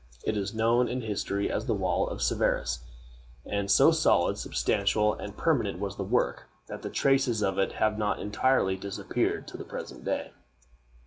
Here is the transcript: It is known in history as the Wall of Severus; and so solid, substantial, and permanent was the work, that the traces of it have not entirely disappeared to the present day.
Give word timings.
It 0.23 0.35
is 0.35 0.51
known 0.55 0.87
in 0.87 1.01
history 1.01 1.51
as 1.51 1.67
the 1.67 1.75
Wall 1.75 2.07
of 2.07 2.23
Severus; 2.23 2.79
and 3.45 3.69
so 3.69 3.91
solid, 3.91 4.39
substantial, 4.39 5.13
and 5.13 5.37
permanent 5.37 5.77
was 5.77 5.95
the 5.95 6.03
work, 6.03 6.45
that 6.65 6.81
the 6.81 6.89
traces 6.89 7.43
of 7.43 7.59
it 7.59 7.73
have 7.73 7.99
not 7.99 8.17
entirely 8.19 8.75
disappeared 8.75 9.47
to 9.49 9.57
the 9.57 9.63
present 9.63 10.03
day. 10.03 10.31